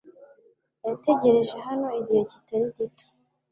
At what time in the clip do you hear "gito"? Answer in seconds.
2.75-3.05